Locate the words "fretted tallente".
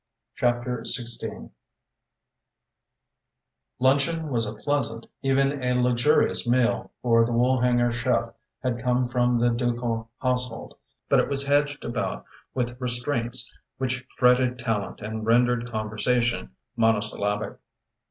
14.17-15.03